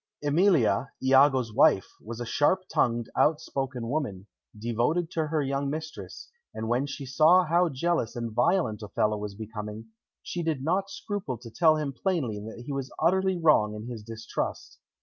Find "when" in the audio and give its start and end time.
6.67-6.87